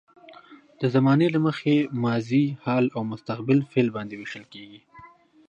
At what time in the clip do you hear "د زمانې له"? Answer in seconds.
0.79-1.39